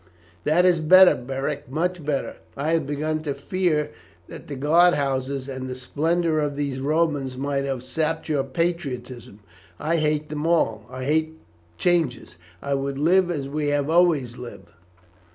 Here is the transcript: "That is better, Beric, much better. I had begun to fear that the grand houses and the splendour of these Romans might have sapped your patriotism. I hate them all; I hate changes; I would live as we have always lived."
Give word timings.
"That 0.45 0.65
is 0.65 0.79
better, 0.79 1.13
Beric, 1.13 1.69
much 1.69 2.03
better. 2.03 2.37
I 2.57 2.71
had 2.71 2.87
begun 2.87 3.21
to 3.21 3.35
fear 3.35 3.91
that 4.29 4.47
the 4.47 4.55
grand 4.55 4.95
houses 4.95 5.47
and 5.47 5.69
the 5.69 5.75
splendour 5.75 6.39
of 6.39 6.55
these 6.55 6.79
Romans 6.79 7.37
might 7.37 7.65
have 7.65 7.83
sapped 7.83 8.27
your 8.27 8.43
patriotism. 8.43 9.41
I 9.79 9.97
hate 9.97 10.29
them 10.29 10.47
all; 10.47 10.87
I 10.89 11.03
hate 11.05 11.37
changes; 11.77 12.37
I 12.63 12.73
would 12.73 12.97
live 12.97 13.29
as 13.29 13.47
we 13.47 13.67
have 13.67 13.91
always 13.91 14.37
lived." 14.39 14.69